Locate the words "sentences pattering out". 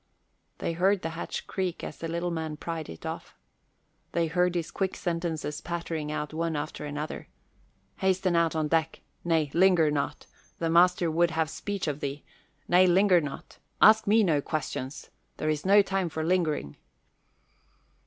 4.95-6.33